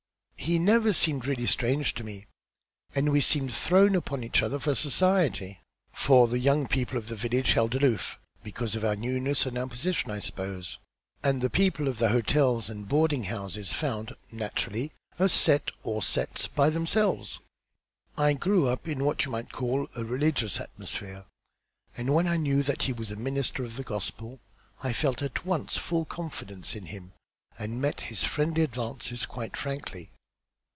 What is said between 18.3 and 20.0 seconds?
grew up in what you might call